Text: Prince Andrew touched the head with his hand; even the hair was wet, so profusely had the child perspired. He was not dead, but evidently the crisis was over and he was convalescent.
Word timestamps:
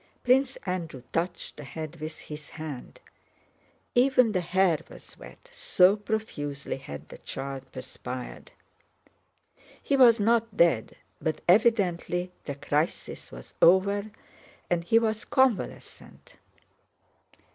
Prince 0.23 0.55
Andrew 0.65 1.03
touched 1.13 1.57
the 1.57 1.63
head 1.63 1.97
with 1.99 2.21
his 2.21 2.49
hand; 2.49 2.99
even 3.93 4.31
the 4.31 4.41
hair 4.41 4.79
was 4.89 5.15
wet, 5.19 5.47
so 5.51 5.95
profusely 5.95 6.77
had 6.77 7.07
the 7.09 7.19
child 7.19 7.71
perspired. 7.71 8.49
He 9.79 9.95
was 9.95 10.19
not 10.19 10.57
dead, 10.57 10.95
but 11.21 11.41
evidently 11.47 12.31
the 12.45 12.55
crisis 12.55 13.31
was 13.31 13.53
over 13.61 14.09
and 14.71 14.83
he 14.83 14.97
was 14.97 15.23
convalescent. 15.23 16.37